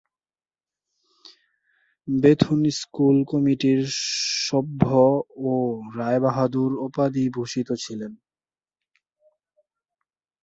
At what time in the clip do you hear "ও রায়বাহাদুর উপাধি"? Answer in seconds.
5.45-7.25